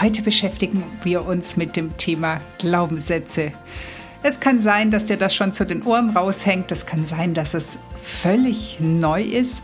[0.00, 3.52] Heute beschäftigen wir uns mit dem Thema Glaubenssätze.
[4.22, 6.72] Es kann sein, dass dir das schon zu den Ohren raushängt.
[6.72, 9.62] Es kann sein, dass es völlig neu ist.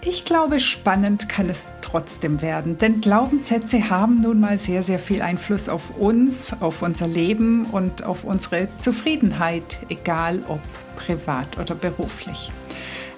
[0.00, 5.22] Ich glaube, spannend kann es trotzdem werden, denn Glaubenssätze haben nun mal sehr, sehr viel
[5.22, 10.60] Einfluss auf uns, auf unser Leben und auf unsere Zufriedenheit, egal ob
[10.94, 12.52] privat oder beruflich.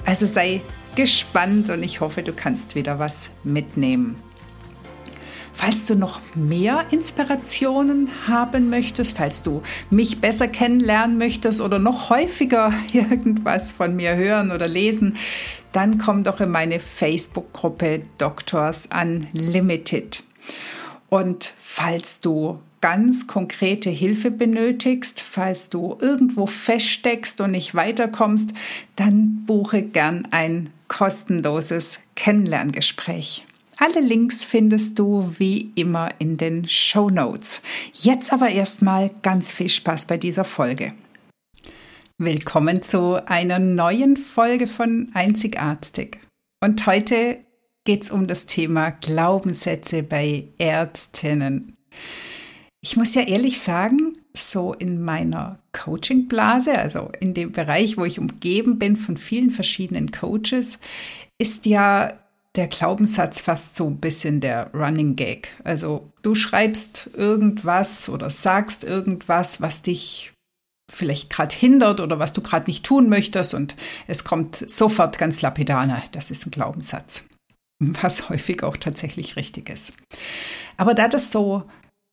[0.06, 0.62] Also sei
[0.96, 4.16] gespannt und ich hoffe, du kannst wieder was mitnehmen.
[5.52, 12.10] Falls du noch mehr Inspirationen haben möchtest, falls du mich besser kennenlernen möchtest oder noch
[12.10, 15.16] häufiger irgendwas von mir hören oder lesen,
[15.72, 20.22] dann komm doch in meine Facebook-Gruppe Doctors Unlimited.
[21.08, 28.50] Und falls du ganz konkrete Hilfe benötigst, falls du irgendwo feststeckst und nicht weiterkommst,
[28.96, 33.44] dann buche gern ein kostenloses Kennenlerngespräch.
[33.82, 37.62] Alle Links findest du wie immer in den Show Notes.
[37.94, 40.92] Jetzt aber erstmal ganz viel Spaß bei dieser Folge.
[42.18, 46.18] Willkommen zu einer neuen Folge von Einzigartig.
[46.62, 47.38] Und heute
[47.86, 51.74] geht es um das Thema Glaubenssätze bei Ärztinnen.
[52.82, 58.18] Ich muss ja ehrlich sagen, so in meiner Coaching-Blase, also in dem Bereich, wo ich
[58.18, 60.78] umgeben bin von vielen verschiedenen Coaches,
[61.38, 62.19] ist ja
[62.56, 65.48] der Glaubenssatz fast so ein bisschen der Running Gag.
[65.62, 70.32] Also du schreibst irgendwas oder sagst irgendwas, was dich
[70.90, 73.76] vielleicht gerade hindert oder was du gerade nicht tun möchtest und
[74.08, 77.24] es kommt sofort ganz lapidar, das ist ein Glaubenssatz.
[77.78, 79.94] Was häufig auch tatsächlich richtig ist.
[80.76, 81.62] Aber da das so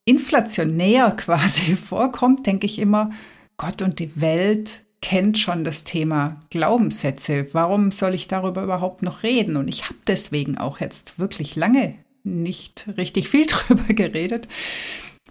[0.06, 3.10] inflationär quasi vorkommt, denke ich immer,
[3.56, 7.48] Gott und die Welt kennt schon das Thema Glaubenssätze.
[7.52, 9.56] Warum soll ich darüber überhaupt noch reden?
[9.56, 11.94] Und ich habe deswegen auch jetzt wirklich lange
[12.24, 14.48] nicht richtig viel drüber geredet.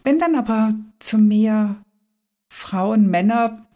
[0.04, 1.78] Wenn dann aber zu mir
[2.50, 3.68] Frauen, Männer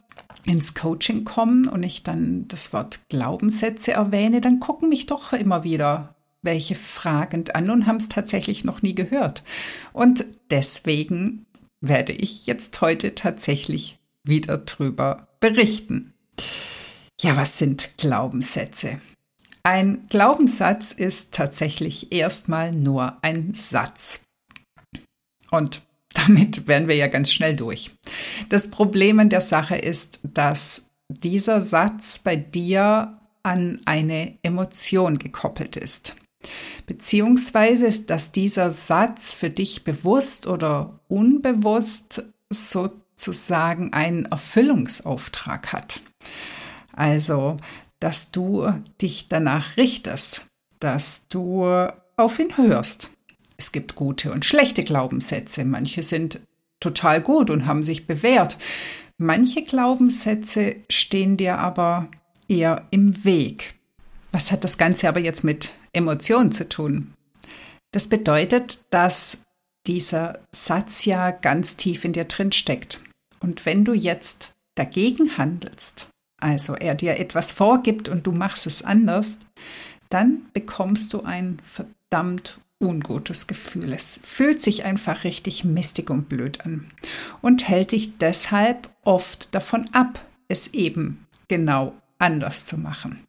[0.45, 5.63] ins Coaching kommen und ich dann das Wort Glaubenssätze erwähne, dann gucken mich doch immer
[5.63, 9.43] wieder welche fragend an und haben es tatsächlich noch nie gehört.
[9.93, 11.45] Und deswegen
[11.81, 16.13] werde ich jetzt heute tatsächlich wieder drüber berichten.
[17.19, 19.01] Ja, was sind Glaubenssätze?
[19.63, 24.21] Ein Glaubenssatz ist tatsächlich erstmal nur ein Satz.
[25.51, 25.83] Und
[26.13, 27.91] damit wären wir ja ganz schnell durch.
[28.49, 35.75] Das Problem an der Sache ist, dass dieser Satz bei dir an eine Emotion gekoppelt
[35.75, 36.15] ist.
[36.87, 42.89] Beziehungsweise, dass dieser Satz für dich bewusst oder unbewusst so
[43.23, 46.01] sozusagen einen Erfüllungsauftrag hat.
[46.93, 47.57] Also,
[47.99, 50.45] dass du dich danach richtest,
[50.79, 51.65] dass du
[52.17, 53.11] auf ihn hörst.
[53.57, 55.63] Es gibt gute und schlechte Glaubenssätze.
[55.65, 56.39] Manche sind
[56.79, 58.57] total gut und haben sich bewährt.
[59.17, 62.07] Manche Glaubenssätze stehen dir aber
[62.47, 63.75] eher im Weg.
[64.31, 67.13] Was hat das Ganze aber jetzt mit Emotionen zu tun?
[67.91, 69.39] Das bedeutet, dass
[69.85, 73.01] dieser Satz ja ganz tief in dir drin steckt.
[73.41, 76.07] Und wenn du jetzt dagegen handelst,
[76.37, 79.37] also er dir etwas vorgibt und du machst es anders,
[80.09, 83.93] dann bekommst du ein verdammt ungutes Gefühl.
[83.93, 86.91] Es fühlt sich einfach richtig mistig und blöd an
[87.41, 93.25] und hält dich deshalb oft davon ab, es eben genau anders zu machen.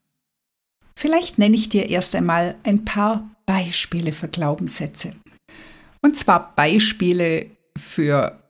[0.94, 5.14] Vielleicht nenne ich dir erst einmal ein paar Beispiele für Glaubenssätze.
[6.00, 7.46] Und zwar Beispiele
[7.76, 8.41] für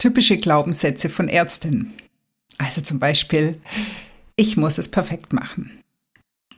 [0.00, 1.92] typische Glaubenssätze von Ärztinnen.
[2.58, 3.60] Also zum Beispiel,
[4.34, 5.70] ich muss es perfekt machen.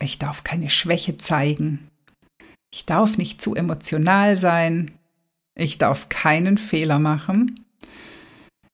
[0.00, 1.90] Ich darf keine Schwäche zeigen.
[2.70, 4.92] Ich darf nicht zu emotional sein.
[5.54, 7.66] Ich darf keinen Fehler machen.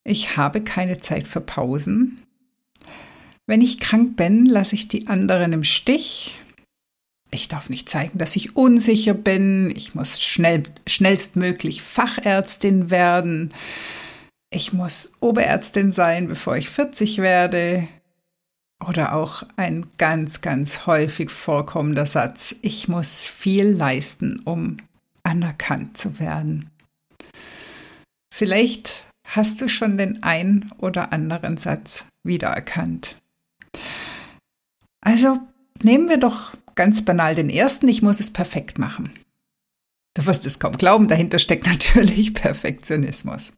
[0.05, 2.23] Ich habe keine Zeit für Pausen.
[3.45, 6.39] Wenn ich krank bin, lasse ich die anderen im Stich.
[7.31, 9.73] Ich darf nicht zeigen, dass ich unsicher bin.
[9.75, 13.53] Ich muss schnell, schnellstmöglich Fachärztin werden
[14.51, 17.87] ich muss Oberärztin sein, bevor ich 40 werde.
[18.87, 24.77] Oder auch ein ganz, ganz häufig vorkommender Satz, ich muss viel leisten, um
[25.23, 26.69] anerkannt zu werden.
[28.33, 33.17] Vielleicht hast du schon den ein oder anderen Satz wiedererkannt.
[35.01, 35.39] Also
[35.83, 39.11] nehmen wir doch ganz banal den ersten, ich muss es perfekt machen.
[40.13, 43.53] Du wirst es kaum glauben, dahinter steckt natürlich Perfektionismus.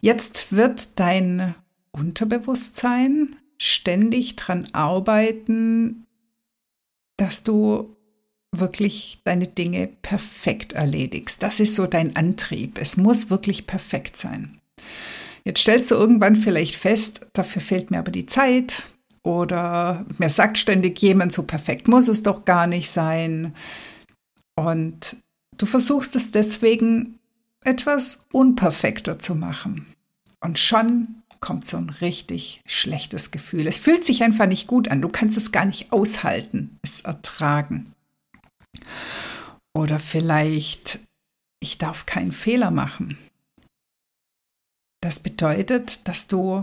[0.00, 1.54] Jetzt wird dein
[1.92, 6.06] Unterbewusstsein ständig dran arbeiten,
[7.16, 7.96] dass du
[8.52, 11.42] wirklich deine Dinge perfekt erledigst.
[11.42, 12.78] Das ist so dein Antrieb.
[12.78, 14.60] Es muss wirklich perfekt sein.
[15.44, 18.84] Jetzt stellst du irgendwann vielleicht fest, dafür fehlt mir aber die Zeit
[19.22, 23.54] oder mir sagt ständig jemand, so perfekt muss es doch gar nicht sein.
[24.56, 25.16] Und
[25.56, 27.18] du versuchst es deswegen
[27.64, 29.86] etwas unperfekter zu machen.
[30.40, 33.66] Und schon kommt so ein richtig schlechtes Gefühl.
[33.66, 35.02] Es fühlt sich einfach nicht gut an.
[35.02, 37.92] Du kannst es gar nicht aushalten, es ertragen.
[39.74, 41.00] Oder vielleicht,
[41.60, 43.18] ich darf keinen Fehler machen.
[45.00, 46.62] Das bedeutet, dass du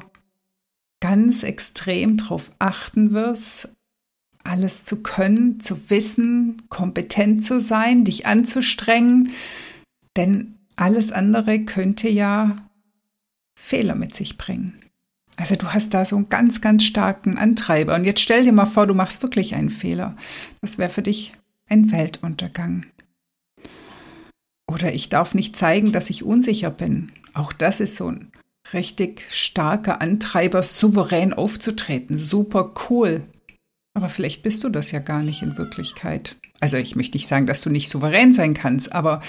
[0.99, 3.69] ganz extrem darauf achten wirst,
[4.43, 9.31] alles zu können, zu wissen, kompetent zu sein, dich anzustrengen,
[10.15, 12.66] denn alles andere könnte ja
[13.59, 14.79] Fehler mit sich bringen.
[15.35, 17.95] Also du hast da so einen ganz, ganz starken Antreiber.
[17.95, 20.15] Und jetzt stell dir mal vor, du machst wirklich einen Fehler.
[20.61, 21.33] Das wäre für dich
[21.67, 22.85] ein Weltuntergang.
[24.71, 27.11] Oder ich darf nicht zeigen, dass ich unsicher bin.
[27.33, 28.31] Auch das ist so ein
[28.73, 32.19] richtig starker Antreiber, souverän aufzutreten.
[32.19, 33.23] Super cool.
[33.95, 36.35] Aber vielleicht bist du das ja gar nicht in Wirklichkeit.
[36.59, 39.21] Also ich möchte nicht sagen, dass du nicht souverän sein kannst, aber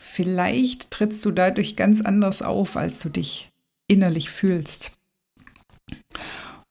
[0.00, 3.52] vielleicht trittst du dadurch ganz anders auf, als du dich
[3.86, 4.92] innerlich fühlst.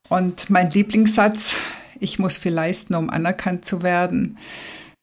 [0.10, 1.56] Und mein Lieblingssatz,
[2.00, 4.38] ich muss viel leisten, um anerkannt zu werden,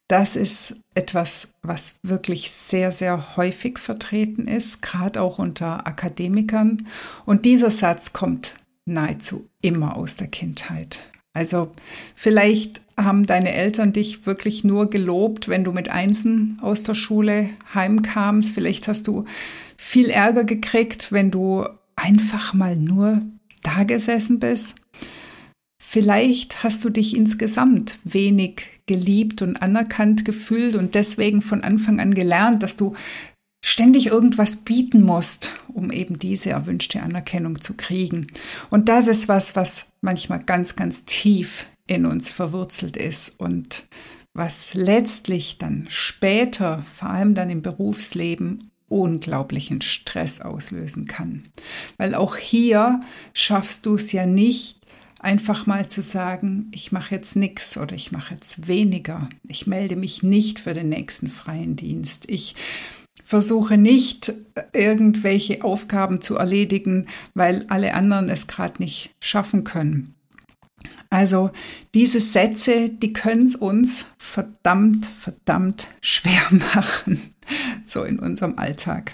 [0.08, 6.87] das ist etwas, was wirklich sehr, sehr häufig vertreten ist, gerade auch unter Akademikern.
[7.25, 11.02] Und dieser Satz kommt nahezu immer aus der Kindheit.
[11.37, 11.71] Also
[12.15, 17.50] vielleicht haben deine Eltern dich wirklich nur gelobt, wenn du mit Einsen aus der Schule
[17.75, 18.55] heimkamst.
[18.55, 19.27] Vielleicht hast du
[19.77, 23.21] viel Ärger gekriegt, wenn du einfach mal nur
[23.62, 24.77] da gesessen bist.
[25.79, 32.15] Vielleicht hast du dich insgesamt wenig geliebt und anerkannt gefühlt und deswegen von Anfang an
[32.15, 32.94] gelernt, dass du
[33.67, 38.29] ständig irgendwas bieten musst, um eben diese erwünschte Anerkennung zu kriegen.
[38.71, 43.83] Und das ist was, was manchmal ganz, ganz tief in uns verwurzelt ist und
[44.35, 51.49] was letztlich dann später, vor allem dann im Berufsleben, unglaublichen Stress auslösen kann.
[51.97, 53.01] Weil auch hier
[53.33, 54.79] schaffst du es ja nicht,
[55.19, 59.29] einfach mal zu sagen, ich mache jetzt nichts oder ich mache jetzt weniger.
[59.49, 62.27] Ich melde mich nicht für den nächsten freien Dienst.
[62.29, 62.55] Ich
[63.25, 64.33] versuche nicht
[64.73, 70.15] irgendwelche Aufgaben zu erledigen, weil alle anderen es gerade nicht schaffen können.
[71.11, 71.51] Also
[71.95, 76.43] diese Sätze, die können es uns verdammt, verdammt schwer
[76.75, 77.35] machen,
[77.85, 79.13] so in unserem Alltag.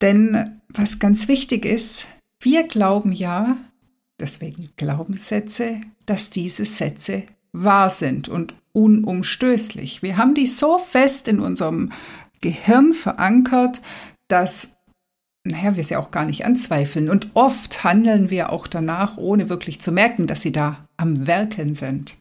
[0.00, 2.06] Denn was ganz wichtig ist,
[2.42, 3.58] wir glauben ja,
[4.18, 10.02] deswegen Glaubenssätze, dass diese Sätze wahr sind und unumstößlich.
[10.02, 11.92] Wir haben die so fest in unserem
[12.40, 13.82] Gehirn verankert,
[14.28, 14.70] dass
[15.44, 17.08] naja, wir sie auch gar nicht anzweifeln.
[17.08, 21.74] Und oft handeln wir auch danach, ohne wirklich zu merken, dass sie da am Werkeln
[21.74, 22.16] sind.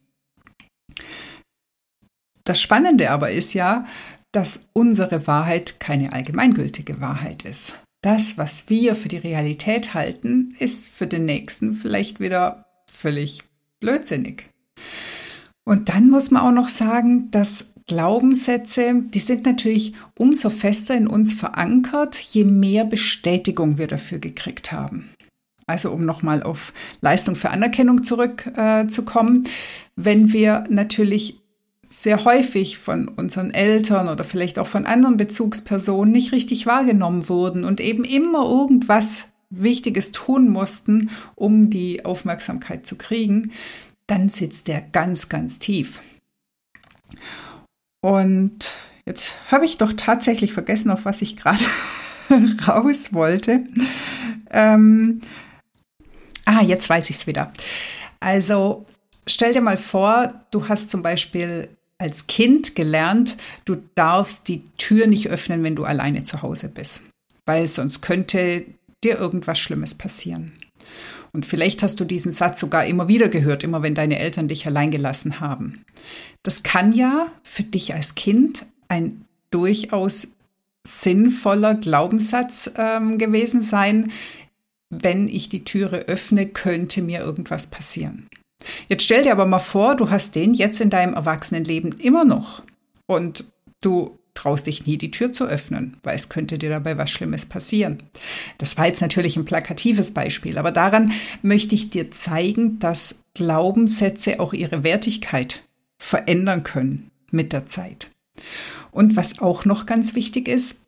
[2.45, 3.85] Das Spannende aber ist ja,
[4.31, 10.87] dass unsere Wahrheit keine allgemeingültige Wahrheit ist das, was wir für die Realität halten, ist
[10.87, 13.43] für den nächsten vielleicht wieder völlig
[13.79, 14.49] blödsinnig.
[15.65, 21.07] Und dann muss man auch noch sagen, dass Glaubenssätze, die sind natürlich umso fester in
[21.07, 25.09] uns verankert, je mehr Bestätigung wir dafür gekriegt haben.
[25.65, 29.49] Also um nochmal auf Leistung für Anerkennung zurückzukommen, äh,
[29.95, 31.39] wenn wir natürlich
[31.83, 37.63] sehr häufig von unseren Eltern oder vielleicht auch von anderen Bezugspersonen nicht richtig wahrgenommen wurden
[37.63, 43.51] und eben immer irgendwas Wichtiges tun mussten, um die Aufmerksamkeit zu kriegen,
[44.05, 46.01] dann sitzt der ganz, ganz tief.
[48.01, 48.71] Und
[49.05, 51.63] jetzt habe ich doch tatsächlich vergessen, auf was ich gerade
[52.67, 53.65] raus wollte.
[54.51, 55.21] Ähm,
[56.45, 57.51] ah, jetzt weiß ich es wieder.
[58.19, 58.85] Also
[59.27, 65.07] stell dir mal vor, du hast zum Beispiel als Kind gelernt, du darfst die Tür
[65.07, 67.01] nicht öffnen, wenn du alleine zu Hause bist,
[67.45, 68.65] weil sonst könnte
[69.03, 70.53] dir irgendwas Schlimmes passieren.
[71.31, 74.65] Und vielleicht hast du diesen Satz sogar immer wieder gehört, immer wenn deine Eltern dich
[74.65, 75.85] allein gelassen haben.
[76.43, 80.29] Das kann ja für dich als Kind ein durchaus
[80.85, 84.11] sinnvoller Glaubenssatz ähm, gewesen sein,
[84.89, 88.27] wenn ich die Türe öffne, könnte mir irgendwas passieren.
[88.87, 92.63] Jetzt stell dir aber mal vor, du hast den jetzt in deinem Erwachsenenleben immer noch
[93.05, 93.45] und
[93.81, 97.45] du traust dich nie, die Tür zu öffnen, weil es könnte dir dabei was Schlimmes
[97.45, 98.03] passieren.
[98.57, 104.39] Das war jetzt natürlich ein plakatives Beispiel, aber daran möchte ich dir zeigen, dass Glaubenssätze
[104.39, 105.63] auch ihre Wertigkeit
[105.97, 108.11] verändern können mit der Zeit.
[108.91, 110.85] Und was auch noch ganz wichtig ist,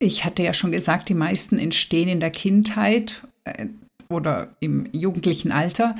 [0.00, 3.66] ich hatte ja schon gesagt, die meisten entstehen in der Kindheit äh,
[4.08, 5.94] oder im jugendlichen Alter.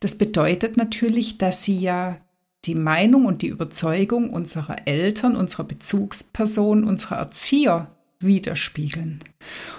[0.00, 2.18] Das bedeutet natürlich, dass sie ja
[2.64, 7.90] die Meinung und die Überzeugung unserer Eltern, unserer Bezugsperson, unserer Erzieher
[8.20, 9.20] widerspiegeln.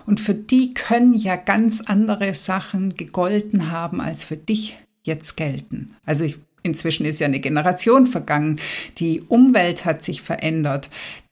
[0.05, 5.95] Und für die können ja ganz andere Sachen gegolten haben, als für dich jetzt gelten.
[6.05, 8.59] Also ich, inzwischen ist ja eine Generation vergangen.
[8.97, 10.89] Die Umwelt hat sich verändert.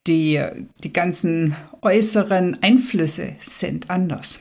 [0.08, 0.42] Die,
[0.84, 4.40] die ganzen äußeren Einflüsse sind anders.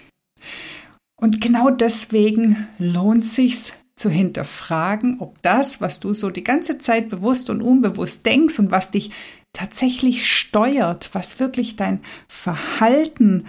[1.16, 7.08] Und genau deswegen lohnt sich's, zu hinterfragen, ob das, was du so die ganze Zeit
[7.08, 9.10] bewusst und unbewusst denkst und was dich
[9.52, 13.44] tatsächlich steuert, was wirklich dein Verhalten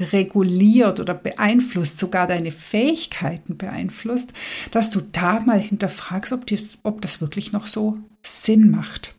[0.00, 4.32] reguliert oder beeinflusst, sogar deine Fähigkeiten beeinflusst,
[4.70, 9.14] dass du da mal hinterfragst, ob, dies, ob das wirklich noch so Sinn macht.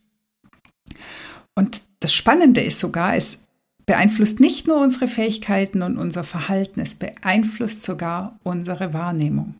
[1.53, 3.39] Und das Spannende ist sogar, es
[3.85, 9.55] beeinflusst nicht nur unsere Fähigkeiten und unser Verhalten, es beeinflusst sogar unsere Wahrnehmung.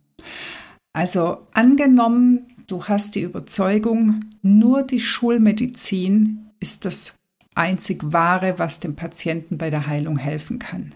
[0.93, 7.15] Also angenommen, du hast die Überzeugung, nur die Schulmedizin ist das
[7.55, 10.93] einzig wahre, was dem Patienten bei der Heilung helfen kann.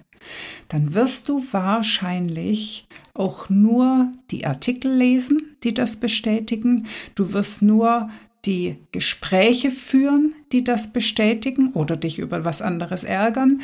[0.69, 6.87] Dann wirst du wahrscheinlich auch nur die Artikel lesen, die das bestätigen.
[7.13, 8.09] Du wirst nur
[8.45, 13.61] die Gespräche führen, die das bestätigen oder dich über was anderes ärgern.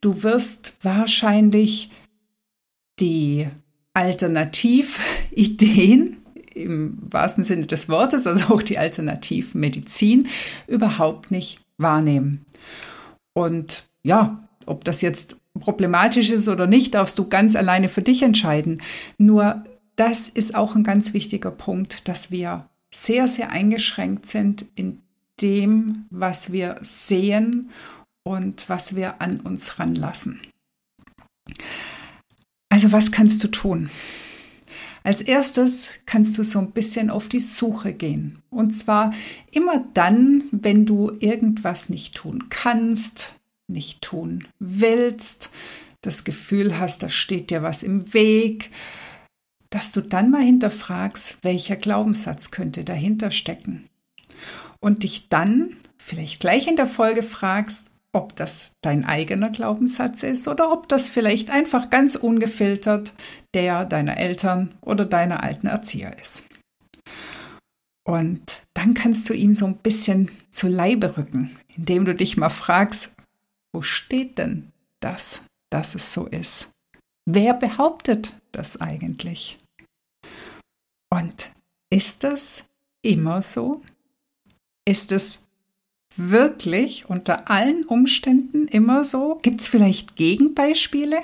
[0.00, 1.90] Du wirst wahrscheinlich
[2.98, 3.46] die
[5.36, 6.16] Alternativideen
[6.54, 10.28] im wahrsten Sinne des Wortes, also auch die Alternativmedizin,
[10.66, 12.44] überhaupt nicht wahrnehmen.
[13.32, 18.22] Und ja, ob das jetzt problematisch ist oder nicht, darfst du ganz alleine für dich
[18.22, 18.82] entscheiden.
[19.18, 19.64] Nur
[19.96, 25.00] das ist auch ein ganz wichtiger Punkt, dass wir sehr, sehr eingeschränkt sind in
[25.40, 27.70] dem, was wir sehen
[28.22, 30.40] und was wir an uns ranlassen.
[32.68, 33.90] Also was kannst du tun?
[35.04, 38.42] Als erstes kannst du so ein bisschen auf die Suche gehen.
[38.50, 39.12] Und zwar
[39.50, 43.34] immer dann, wenn du irgendwas nicht tun kannst,
[43.66, 45.50] nicht tun willst,
[46.02, 48.70] das Gefühl hast, da steht dir was im Weg,
[49.70, 53.88] dass du dann mal hinterfragst, welcher Glaubenssatz könnte dahinter stecken.
[54.80, 60.46] Und dich dann vielleicht gleich in der Folge fragst, ob das dein eigener Glaubenssatz ist
[60.46, 63.14] oder ob das vielleicht einfach ganz ungefiltert
[63.54, 66.44] der deiner Eltern oder deiner alten Erzieher ist.
[68.04, 72.50] Und dann kannst du ihm so ein bisschen zu Leibe rücken, indem du dich mal
[72.50, 73.14] fragst,
[73.72, 76.68] wo steht denn das, dass es so ist?
[77.24, 79.58] Wer behauptet das eigentlich?
[81.10, 81.52] Und
[81.90, 82.64] ist es
[83.02, 83.82] immer so?
[84.84, 85.40] Ist es
[86.16, 89.38] wirklich unter allen Umständen immer so?
[89.42, 91.18] Gibt es vielleicht Gegenbeispiele?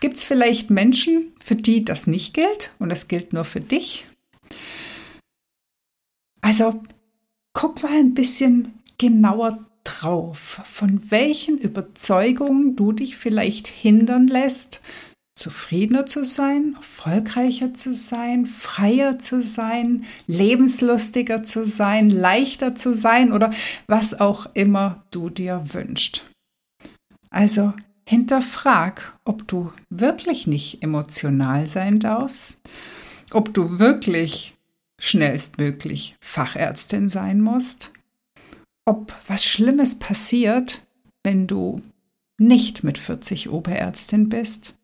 [0.00, 4.06] Gibt es vielleicht Menschen, für die das nicht gilt und es gilt nur für dich?
[6.40, 6.80] Also
[7.52, 14.80] guck mal ein bisschen genauer drauf, von welchen Überzeugungen du dich vielleicht hindern lässt,
[15.38, 23.32] zufriedener zu sein, erfolgreicher zu sein, freier zu sein, lebenslustiger zu sein, leichter zu sein
[23.32, 23.52] oder
[23.86, 26.24] was auch immer du dir wünschst.
[27.30, 27.72] Also
[28.04, 32.56] hinterfrag, ob du wirklich nicht emotional sein darfst,
[33.30, 34.56] ob du wirklich
[34.98, 37.92] schnellstmöglich Fachärztin sein musst,
[38.84, 40.82] ob was Schlimmes passiert,
[41.22, 41.80] wenn du
[42.38, 44.74] nicht mit 40 Oberärztin bist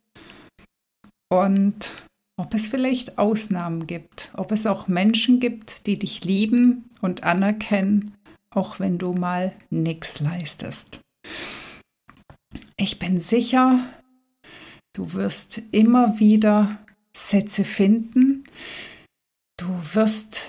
[1.42, 1.94] und
[2.36, 8.14] ob es vielleicht Ausnahmen gibt, ob es auch Menschen gibt, die dich lieben und anerkennen,
[8.50, 11.00] auch wenn du mal nichts leistest.
[12.76, 13.80] Ich bin sicher,
[14.92, 16.78] du wirst immer wieder
[17.16, 18.44] Sätze finden,
[19.56, 20.42] du wirst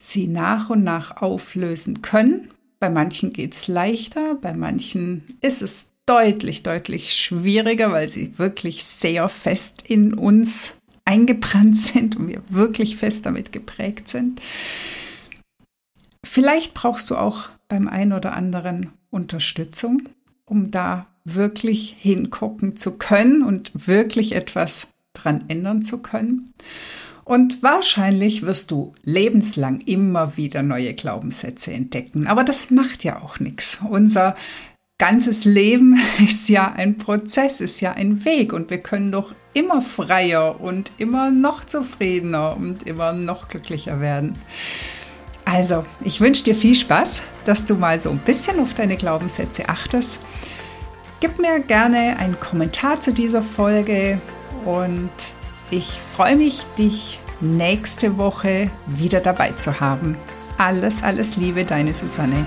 [0.00, 2.50] sie nach und nach auflösen können.
[2.78, 8.84] Bei manchen geht es leichter, bei manchen ist es deutlich, deutlich schwieriger, weil sie wirklich
[8.84, 14.40] sehr fest in uns eingebrannt sind und wir wirklich fest damit geprägt sind.
[16.24, 20.08] Vielleicht brauchst du auch beim einen oder anderen Unterstützung.
[20.46, 26.52] um da wirklich hingucken zu können und wirklich etwas dran ändern zu können.
[27.24, 32.26] Und wahrscheinlich wirst du lebenslang immer wieder neue Glaubenssätze entdecken.
[32.26, 33.78] Aber das macht ja auch nichts.
[33.88, 34.36] Unser
[34.98, 39.82] ganzes Leben ist ja ein Prozess, ist ja ein Weg und wir können doch immer
[39.82, 44.38] freier und immer noch zufriedener und immer noch glücklicher werden.
[45.44, 49.68] Also, ich wünsche dir viel Spaß, dass du mal so ein bisschen auf deine Glaubenssätze
[49.68, 50.18] achtest.
[51.20, 54.20] Gib mir gerne einen Kommentar zu dieser Folge
[54.64, 55.10] und
[55.70, 55.86] ich
[56.16, 60.16] freue mich, dich nächste Woche wieder dabei zu haben.
[60.56, 62.46] Alles, alles Liebe, deine Susanne.